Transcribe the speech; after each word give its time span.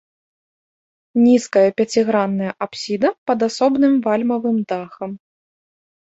Нізкая 1.25 1.69
пяцігранная 1.81 2.53
апсіда 2.67 3.09
пад 3.31 3.39
асобным 3.49 3.93
вальмавым 4.07 4.57
дахам. 4.73 5.11